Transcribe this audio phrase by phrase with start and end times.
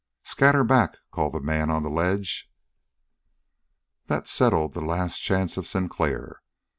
[0.23, 2.51] "Scatter back!" called the man on the ledge.
[4.07, 6.41] That settled the last chance of Sinclair.